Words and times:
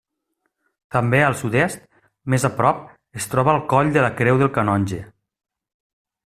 També 0.95 1.19
al 1.25 1.35
sud-est, 1.41 1.83
més 2.35 2.47
a 2.49 2.51
prop, 2.61 2.81
es 3.21 3.29
troba 3.35 3.55
el 3.57 3.61
Coll 3.75 3.93
de 3.99 4.07
la 4.07 4.11
Creu 4.23 4.41
del 4.43 4.53
Canonge. 4.57 5.03